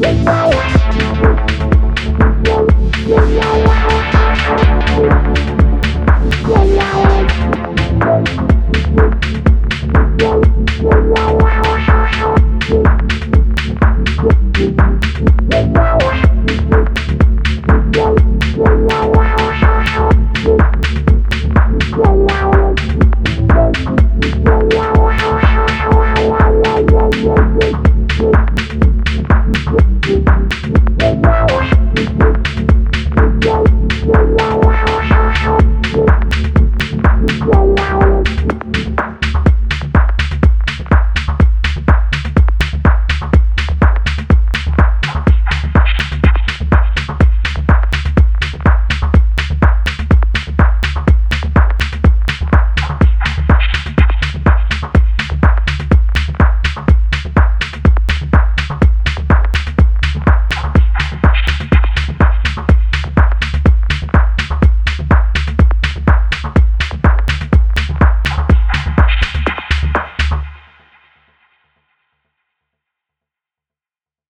Bye. 0.00 0.75